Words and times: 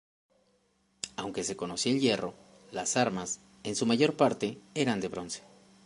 Aunque 1.15 1.43
se 1.43 1.55
conocía 1.55 1.91
el 1.91 1.99
hierro, 1.99 2.33
las 2.71 2.97
armas, 2.97 3.39
en 3.63 3.75
su 3.75 3.85
mayor 3.85 4.15
parte, 4.17 4.57
eran 4.73 4.99
de 4.99 5.09
bronce. 5.09 5.43